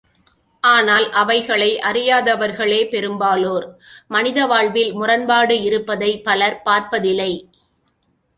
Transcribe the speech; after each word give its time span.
ஆனால் 0.63 1.05
அவைகளை 1.11 1.67
அறியாதவர்களே 1.89 2.79
பெரும்பாலோர், 2.89 3.67
மனித 4.07 4.39
வாழ்வில் 4.45 4.91
முரண்பாடு 4.93 5.57
இருப்பதையே 5.61 6.17
பலர் 6.21 6.59
பார்ப்பதிலை. 6.65 7.31